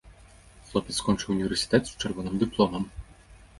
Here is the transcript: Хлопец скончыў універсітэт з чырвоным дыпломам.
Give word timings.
Хлопец 0.69 0.95
скончыў 1.01 1.35
універсітэт 1.35 1.83
з 1.91 2.03
чырвоным 2.07 2.35
дыпломам. 2.47 2.83